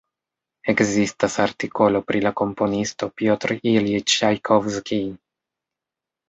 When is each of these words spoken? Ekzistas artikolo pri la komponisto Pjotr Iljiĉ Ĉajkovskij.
Ekzistas 0.71 1.35
artikolo 1.43 2.01
pri 2.11 2.21
la 2.27 2.31
komponisto 2.41 3.11
Pjotr 3.21 3.55
Iljiĉ 3.73 4.15
Ĉajkovskij. 4.17 5.05